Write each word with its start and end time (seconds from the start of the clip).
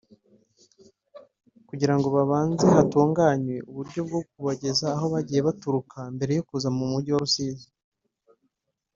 kugirango 1.67 2.07
babanze 2.15 2.65
hatunganywe 2.75 3.55
uburyo 3.69 3.99
bwo 4.07 4.21
kubageza 4.29 4.85
aho 4.95 5.05
bagiye 5.13 5.39
baturuka 5.47 5.97
mbere 6.15 6.31
yo 6.37 6.43
kuza 6.49 6.67
mu 6.77 6.85
Mujyi 6.91 7.11
wa 7.13 7.21
Rusizi 7.23 7.67